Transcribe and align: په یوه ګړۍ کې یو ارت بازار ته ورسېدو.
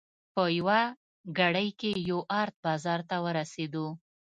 په 0.33 0.43
یوه 0.57 0.79
ګړۍ 1.37 1.69
کې 1.79 1.91
یو 2.09 2.19
ارت 2.41 2.55
بازار 2.65 2.99
ته 3.09 3.15
ورسېدو. 3.25 3.87